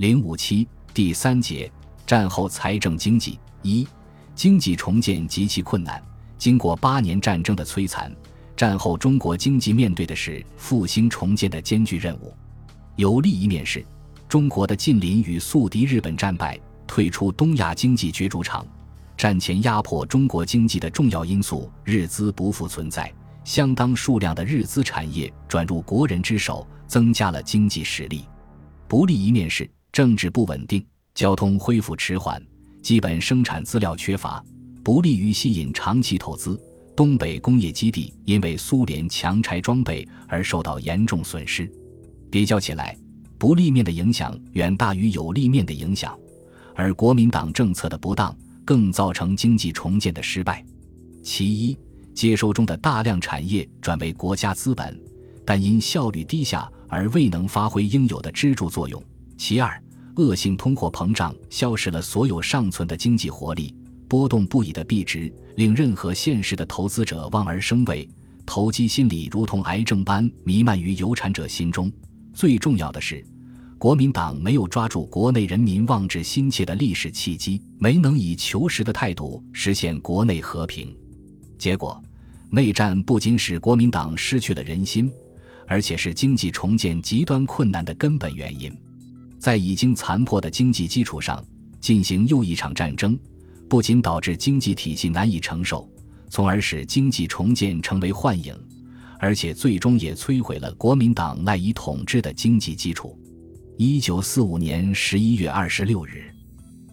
[0.00, 1.70] 零五七第三节
[2.06, 3.86] 战后财政经济一
[4.34, 6.02] 经济重建极其困难。
[6.38, 8.10] 经过八年战争的摧残，
[8.56, 12.34] 战后中国经济面对的是复兴重建的艰巨任务。
[12.96, 13.84] 有利一面是，
[14.26, 18.66] 中国的近邻与宿敌日本战败，退出东亚经济角逐场。
[19.18, 23.12] 战前压迫中国经济的重要因素日资不复存在，
[23.44, 28.24] 相当数量的日资产业转入国人之手，增加了经济实力。
[28.88, 29.70] 不利一面是
[30.00, 30.82] 政治不稳定，
[31.14, 32.42] 交通恢复迟缓，
[32.80, 34.42] 基本生产资料缺乏。
[34.82, 36.58] 不利于吸引长期投资，
[36.96, 41.70] 东北工业基地因为苏联强拆装备而受到严重损失。
[42.30, 42.96] 比较起来，
[43.36, 46.18] 不利面的影响远大于有利面的影响，
[46.74, 50.64] 而国民党政策的不当更造成经济重建的失败。
[51.22, 51.76] 其一，
[52.14, 54.98] 接收中的大量产业转为国家资本，
[55.44, 58.98] 但因效率低下而未能发挥应有的支柱作用；
[59.36, 59.78] 其二，
[60.20, 63.74] 恶性通货膨胀消蚀了所有尚存的经济活力。
[64.06, 68.08] 波动不已的币值令任何现实的投资者望而生畏，
[68.44, 71.90] 投机心理如同癌症般弥漫于有产者心中。
[72.34, 73.24] 最重要的是，
[73.78, 80.92] 国民党没有抓住国内人民望志心切的历史契机，没能以求实的态度实现国内和平。
[81.56, 82.02] 结果，
[82.50, 85.08] 内战不仅使国民党失去了人心，
[85.68, 88.76] 而且是经济重建极端困难的根本原因。
[89.40, 91.42] 在已经残破的经济基础上
[91.80, 93.18] 进行又一场战争。
[93.68, 95.88] 不仅导致经济体系难以承受，
[96.28, 98.52] 从而使经济重建成为幻影，
[99.18, 103.16] 而且最终也摧毁了国民党赖以统治的经济基础。
[103.78, 106.34] 一九四五年十一月二十六日，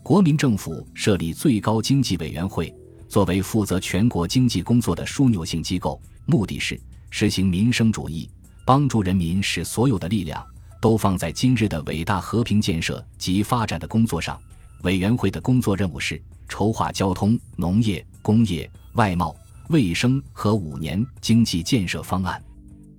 [0.03, 2.73] 国民政府设立最高经济委员会，
[3.09, 8.29] 作为负责全国经济工作的枢纽性机构，目的是实行民生主义，
[8.63, 10.45] 帮助人民使所有的力量
[10.81, 14.39] 都放在今日的伟大和平建设及发展的工作上。
[14.83, 16.21] 委员会的工作任务是。
[16.49, 19.35] 筹划交通、农业、工业、外贸、
[19.67, 22.41] 卫生和五年经济建设方案。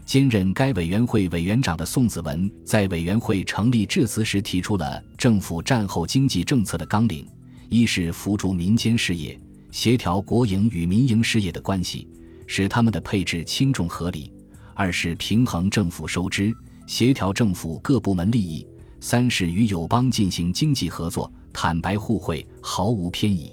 [0.04, 7.26] 兼任该委员会委员长的宋子文在委员会成立致辞时提出了政府战后经济政策的纲领：
[7.70, 12.06] 一是扶助民间事业，协调国营与民营事业的关系，
[12.47, 14.31] 使他们的配置轻重合理；
[14.75, 16.54] 二是平衡政府收支，
[16.88, 18.66] 协调政府各部门利益；
[18.99, 21.31] 三是与友邦进行经济合作。
[21.53, 23.53] 坦白互惠，毫无偏倚。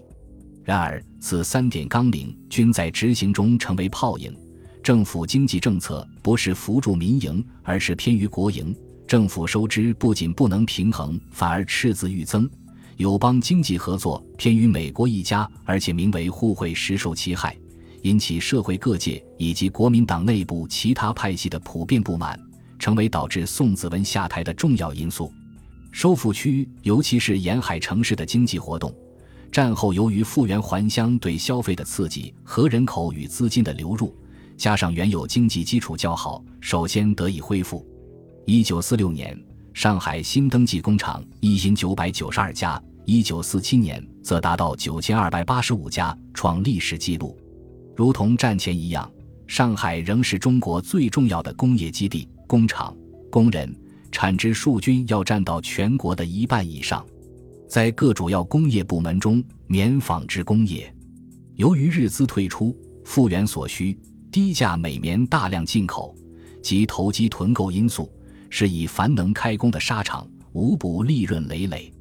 [0.63, 4.33] 然而，此三点纲领均在执行中成为泡影。
[4.81, 8.73] 政府经济政策不是扶助民营，而是偏于国营。
[9.05, 12.49] 政府收支不仅不能平衡，反而赤字愈增。
[12.95, 17.57] 友邦经济合作偏于美国一家，而且名为互惠，实受其害，
[18.03, 22.39] 引起社会各界以及国民党内部其他派系的普遍不满，
[22.77, 25.31] 成为导致宋子文下台的重要因素。
[25.91, 28.93] 收复区，尤其是沿海城市的经济活动，
[29.51, 34.13] 战后由于复原还乡对消费的刺激和人口与资金的流入，
[34.57, 37.85] 加上原有经济基础较好，首先得以恢复。
[38.45, 39.41] 一九四六年，
[39.73, 47.37] 上海新登记工厂一千九百九十二家；一九四七年，则达到九千二百八十五家，创历史纪录。
[47.95, 49.09] 如同战前一样，
[49.47, 52.95] 上海仍是中国最重要的工业基地，工厂、
[53.29, 53.75] 工人。
[54.11, 57.05] 产值数均要占到全国的一半以上，
[57.67, 60.89] 在各主要工业部门中，棉纺织工业
[61.55, 62.73] 由于日资退出、
[63.03, 63.99] 复原所需、
[64.31, 66.15] 低价美棉大量进口
[66.63, 68.09] 及投机囤购因素，
[68.49, 71.91] 是以凡能开工的纱厂无不利润累累。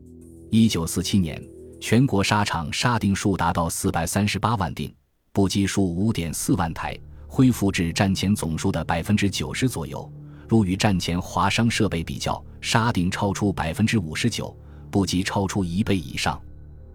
[0.52, 1.42] 一九四七年，
[1.80, 4.94] 全国纱厂纱锭数达到四百三十八万锭，
[5.32, 6.96] 布机数五点四万台，
[7.26, 10.08] 恢复至战前总数的百分之九十左右。
[10.48, 14.56] 如与战前华商设备比较，沙定超出百分之五十九，
[14.90, 16.40] 不及超出一倍以上。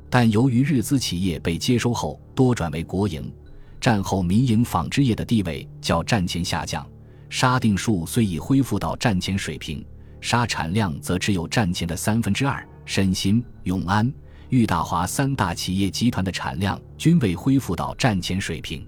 [0.10, 3.32] 但由于日资企业被接收后多转为国营，
[3.80, 6.88] 战后民营纺织业的地位较战前下降。
[7.30, 9.86] 沙定数虽已恢复到战前水平，
[10.20, 12.68] 沙产量则只有战前的三分之二。
[12.86, 14.12] 申鑫、永安、
[14.50, 18.84] 裕大华三大企业集团的产量均未恢复到战前水平。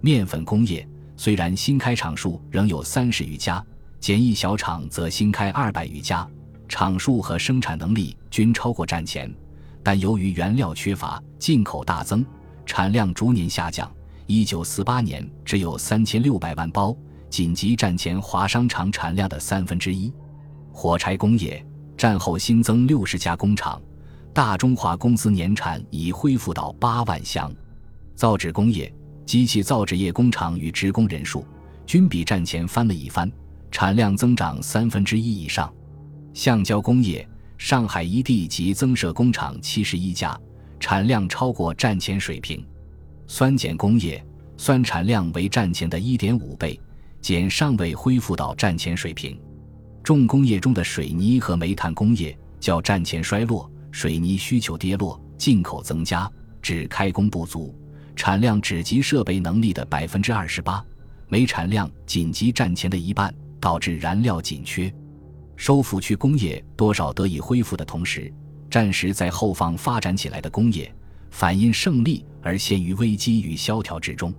[0.00, 3.64] 面粉工业虽然新开厂数仍有三十余家。
[4.02, 6.28] 简易小厂则新开二百余家，
[6.68, 9.32] 厂数和生产能力均超过战前，
[9.80, 12.26] 但由于原料缺乏，进口大增，
[12.66, 13.88] 产量逐年下降。
[14.26, 16.96] 一九四八年只有三千六百万包，
[17.30, 20.12] 仅及战前华商厂产量的三分之一。
[20.72, 21.64] 火柴工业
[21.96, 23.80] 战后新增六十家工厂，
[24.34, 27.54] 大中华公司年产已恢复到八万箱。
[28.16, 28.92] 造纸工业
[29.24, 31.46] 机器造纸业工厂与职工人数
[31.86, 33.30] 均比战前翻了一番。
[33.72, 35.72] 产量增长三分之一以上，
[36.34, 37.26] 橡胶工业
[37.56, 40.38] 上海一地及增设工厂七十一家，
[40.78, 42.64] 产量超过战前水平。
[43.26, 44.22] 酸碱工业
[44.58, 46.78] 酸产量为战前的一点五倍，
[47.22, 49.40] 碱尚未恢复到战前水平。
[50.04, 56.30] 重工业中的水泥和煤炭工业较战前衰落，水泥需求跌落，进口增加，
[56.60, 57.74] 只开工不足，
[58.14, 60.84] 产量只及设备能力的百分之二十八，
[61.28, 64.92] 煤产量仅及战前的一半，导致燃料紧缺。
[65.54, 68.30] 收复区工业多少得以恢复的同时，
[68.68, 70.92] 战时在后方发展起来的工业，
[71.30, 74.34] 反因胜利而陷于危机与萧条之中。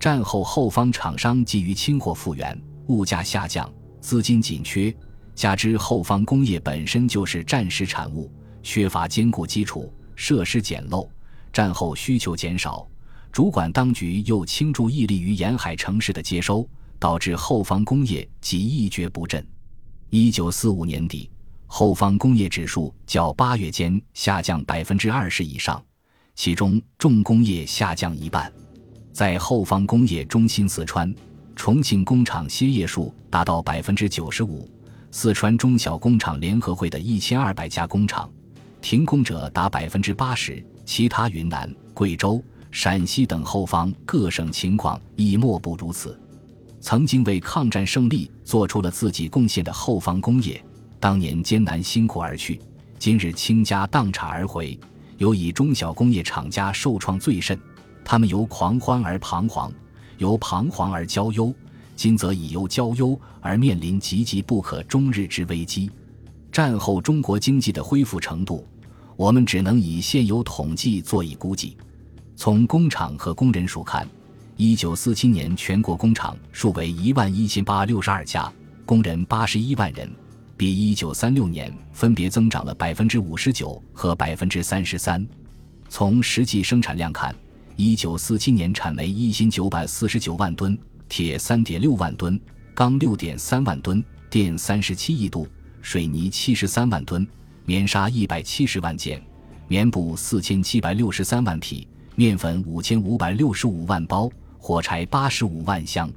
[0.00, 3.70] 战后后方厂商急于清货复原，物价下降。
[4.00, 4.94] 资金紧缺，
[5.34, 8.32] 加之后方工业本身就是战时产物，
[8.62, 11.06] 缺乏坚固基础，设施简陋，
[11.52, 12.86] 战后需求减少，
[13.30, 16.66] 主管当局又倾注毅力于沿海城市的接收，
[17.04, 19.46] 导致后方工业即一蹶不振。
[20.08, 21.30] 一九四五年底，
[21.66, 25.84] 后方工业指数较八月间下降百分之二十以上，
[26.34, 28.50] 其中重工业下降一半，
[29.12, 31.14] 在后方工业中心四川。
[31.54, 34.66] 重庆工厂歇业数达到百分之九十五，
[35.10, 38.32] 四川中小工厂联合会的一千二百家工厂
[38.80, 46.18] 停工者达百分之八十，其他云南、贵州、陕西等后方各省情况亦莫不如此。
[46.84, 50.62] 曾经为抗战胜利做出了自己贡献的后方工业，
[51.00, 52.60] 当年艰难辛苦而去，
[52.98, 54.78] 今日倾家荡产而回，
[55.16, 57.58] 尤以中小工业厂家受创最甚，
[58.04, 59.72] 他们由狂欢而彷徨。
[60.18, 61.54] 由彷徨而交忧，
[61.96, 65.90] 今则已由交忧而面临岌岌不可终日之危机。
[66.52, 68.62] 战后中国经济的恢复程度，
[69.16, 71.78] 我们只能以现有统计做以估计。
[72.36, 74.06] 从工厂和工人数看，
[74.56, 78.52] 一九四七年全国工厂数为一万一千八六十二家，
[78.86, 80.08] 工人八十一万人，
[80.56, 85.26] 比一九三六年分别增长了百分之五十九和百分之三十三。
[85.88, 87.34] 从实际生产量看，
[87.74, 90.78] 一九四七年产煤一千九百四十九万吨，
[91.08, 92.40] 铁三点六万吨，
[92.74, 95.48] 钢六点三万吨，电三十七亿度，
[95.82, 97.26] 水泥七十三万吨，
[97.64, 99.20] 棉纱一百七十万件，
[99.66, 104.30] 棉布四千七百六十三万匹，面粉五千五百六十五万包，
[104.66, 106.10] 火柴八十五万箱。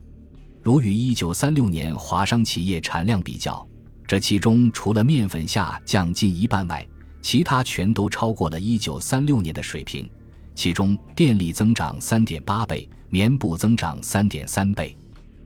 [0.63, 3.67] 如与一九三六年华商企业产量比较，
[4.07, 6.87] 这其中除了面粉下降近一半外，
[7.21, 10.09] 其他全都超过了一九三六年的水平。
[10.55, 14.95] 其中电力增长三点八倍，棉布增长三点三倍，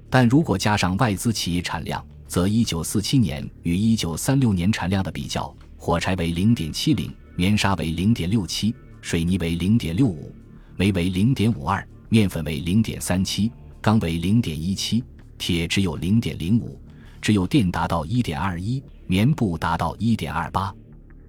[0.08, 10.32] 但如果加上外资企业产量，则一九四七年与一九三六年产量的比较，火柴为零点七零，棉纱为零点六七，水泥为零点六五，
[10.76, 11.84] 煤为零点五二，
[12.14, 13.50] 面粉为零点三七，
[13.80, 15.02] 钢为零点一七，
[15.38, 16.78] 铁只有零点零五，
[17.22, 20.76] 只有电达到一点二一，棉布达到一点二八。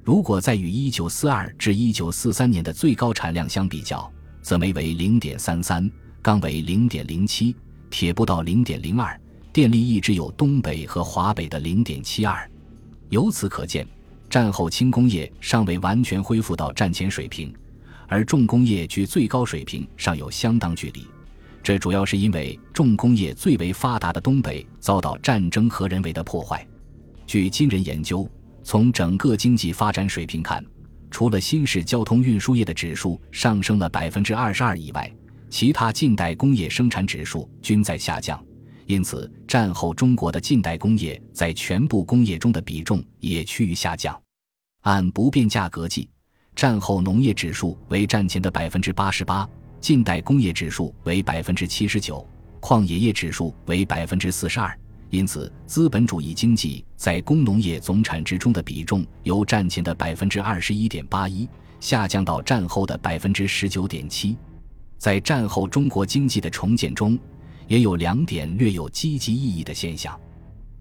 [0.03, 4.13] 如果再与1942至1943年的最高产量相比较，
[4.43, 5.89] 则煤为0.33，
[6.21, 7.55] 钢为0.07，
[7.89, 9.17] 铁不到0.02，
[9.53, 12.49] 电力亦只有东北和华北的0.72。
[13.11, 13.87] 由此可见，
[14.29, 17.55] 战后轻工业尚未完全恢复到战前水平，
[18.13, 21.07] 而重工业距最高水平尚有相当距离。
[21.63, 26.67] 这主要是因为重工业最为发达的东北遭到战争和人为的破坏。
[27.27, 28.29] 据今人研究。
[28.65, 30.65] 从整个经济发展水平看，
[31.11, 35.13] 除了新式交通运输业的指数上升了百分之二十二以外，
[35.51, 38.41] 其他近代工业生产指数均在下降。
[38.87, 44.17] 因此，战后中国的近代工业在全部工业中的比重也趋于下降。
[44.83, 46.09] 按不变价格计，
[46.55, 49.49] 战后农业指数为战前的百分之八十八，
[49.81, 52.27] 近代工业指数为百分之七十九，
[52.61, 54.79] 矿冶业指数为百分之四十二。
[55.11, 61.49] 因此，资本主义经济在工农业总产值中的比重由战前的百分之二十一点八一
[61.81, 64.37] 下降到战后的百分之十九点七。
[64.99, 67.19] 在战后中国经济的重建中，
[67.67, 70.19] 也有两点略有积极意义的现象：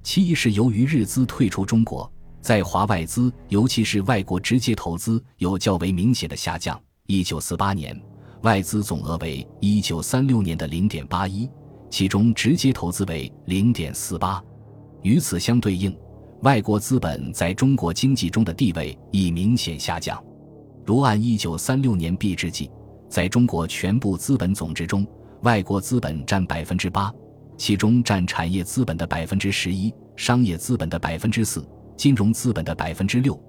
[0.04, 2.10] 其一是由于日资退出中国，
[2.42, 6.80] 在华外资，尤其是外国直接投资有较为明显的下降。
[7.06, 8.00] 一九四八年，
[8.42, 11.50] 外资总额为一九三六年的零点八一。
[11.90, 14.42] 其中直接投资为零点四八，
[15.02, 15.94] 与此相对应，
[16.42, 20.18] 外国资本在中国经济中的地位已明显下降。
[20.86, 22.72] 如按一九三六年币制计，
[23.10, 25.06] 在中国全部资本总值中，
[25.42, 27.14] 外国资本占百分之八，
[27.58, 31.62] 其中占产业资本的百分之十一，商业资本的百分之四，
[32.02, 33.40] 金融资本的百分之六，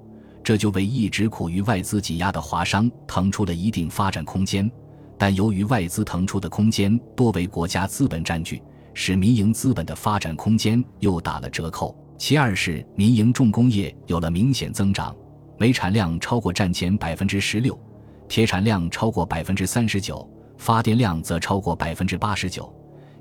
[0.45, 4.71] 这就为一直苦于外资挤压的华商腾出了一定发展空间。
[5.17, 11.97] 但由于外资腾出的空间多为国家资本占据，使民营资本的发展空间又打了折扣。
[12.19, 15.17] 其二是民营重工业有了明显增长，
[15.57, 17.81] 煤产量超过战前百分之十六，
[18.29, 20.29] 铁产量超过百分之三十九，
[20.59, 22.71] 发电量则超过百分之八十九。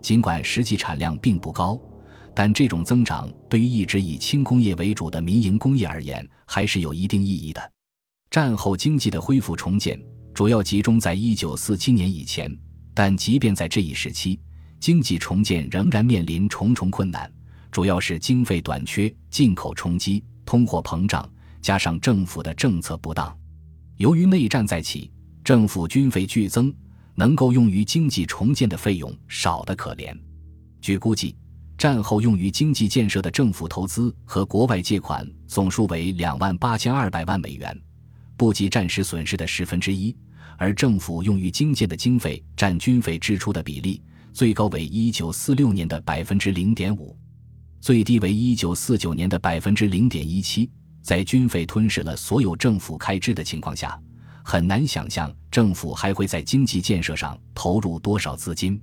[0.01, 1.79] 尽管实际产量并不高，
[2.33, 7.71] 但这种增长对于一直以轻工业为主的民营工业而言，还是有一定意义的。
[8.29, 10.01] 战后经济的恢复重建
[10.33, 12.49] 主要集中在一九四七年以前，
[12.93, 14.39] 但即便在这一时期，
[14.79, 17.31] 经济重建仍然面临重重困难，
[17.71, 21.29] 主要是经费短缺、进口冲击、通货膨胀，
[21.61, 23.37] 加上政府的政策不当。
[23.97, 25.11] 由于内战再起，
[25.43, 26.73] 政府军费剧增。
[27.13, 30.17] 能够用于经济重建的费用少得可怜。
[30.79, 31.35] 据估计，
[31.81, 37.75] 战后用于经济建设的政府投资和国外借款总数为两万八千二百万美元，
[38.37, 40.15] 不及战时损失的十分之一。
[40.59, 43.99] 而政府用于经建的经费占军费支出的比例，
[44.31, 47.17] 最高为一九四六年的百分之零点五，
[47.79, 50.69] 最低为一九四九年的百分之零点一七。
[51.01, 53.99] 在军费吞噬了所有政府开支的情况下。
[54.43, 58.79] 很难想象政府还会在经济建设上投入多少资金，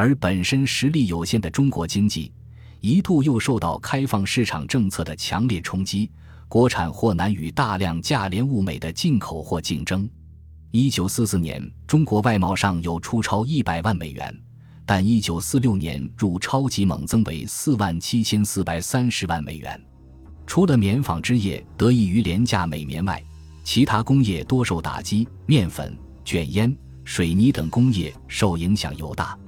[0.00, 2.32] 而本身实力有限的中国经济，
[2.80, 6.10] 一度又受到开放市场政策的强烈冲击，
[6.48, 10.08] 国产货难与大量价廉物美的进口货竞争。
[10.70, 14.34] 一九四四年，中国外贸上有出超一百万美元，
[14.86, 19.78] 但一九四六年入超级猛增为四万七千四百三十万美元。
[20.46, 23.22] 除了棉纺织业得益于廉价美棉外，
[23.64, 29.38] 其他工业多受打击，面粉、卷烟、水泥等工业受影响尤大。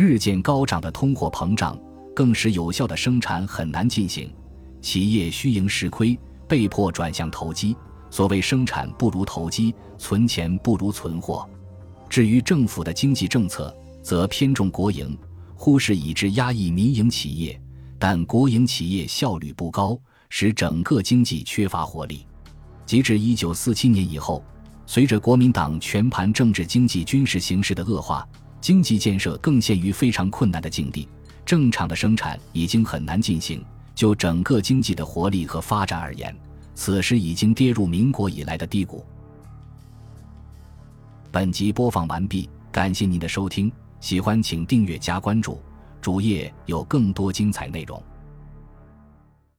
[0.00, 1.76] 日渐高涨的通货膨胀
[2.14, 4.32] 更使有效的生产很难进行，
[4.80, 7.76] 企业虚盈实亏，被迫转向投机。
[8.08, 11.44] 所谓生产不如投机，存钱不如存货。
[12.08, 15.18] 至于政府的经济政策，则偏重国营，
[15.56, 17.60] 忽视以致压抑民营企业，
[17.98, 22.24] 但国营企业效率不高，使整个经济缺乏活力。
[22.86, 24.44] 截至一九四七年以后，
[24.86, 28.24] 随着国民党全盘政治、经济、军事形势的恶化，
[28.60, 31.08] 经济建设更陷于非常困难的境地，
[31.44, 33.64] 正常的生产已经很难进行。
[33.94, 36.32] 就整个经济的活力和发展而言，
[36.72, 39.04] 此时已经跌入民国以来的低谷。
[41.32, 45.60] 本集播放完毕，感谢您的收听，喜欢请订阅加关注，
[46.00, 48.00] 主页有更多精彩内容。